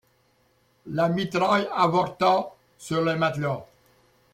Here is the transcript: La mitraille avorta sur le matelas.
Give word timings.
La 0.87 1.09
mitraille 1.09 1.67
avorta 1.71 2.55
sur 2.79 3.03
le 3.03 3.17
matelas. 3.17 3.67